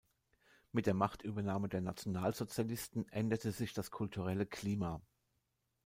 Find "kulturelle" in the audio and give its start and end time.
3.91-4.47